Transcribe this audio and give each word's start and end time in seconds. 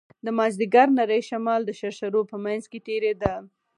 د 0.25 0.27
مازديګر 0.37 0.87
نرى 0.99 1.19
شمال 1.29 1.61
د 1.65 1.71
شرشرو 1.79 2.21
په 2.31 2.35
منځ 2.43 2.63
کښې 2.71 2.79
تېرېده. 2.87 3.35